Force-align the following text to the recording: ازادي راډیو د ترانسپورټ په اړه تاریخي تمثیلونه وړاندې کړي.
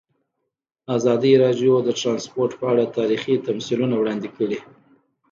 ازادي 0.97 1.33
راډیو 1.43 1.73
د 1.83 1.89
ترانسپورټ 1.99 2.51
په 2.59 2.65
اړه 2.71 2.83
تاریخي 2.97 3.35
تمثیلونه 3.47 3.95
وړاندې 3.97 4.29
کړي. 4.37 4.59